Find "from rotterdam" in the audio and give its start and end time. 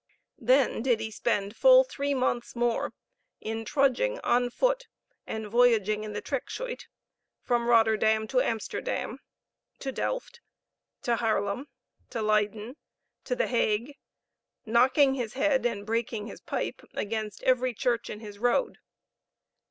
7.43-8.25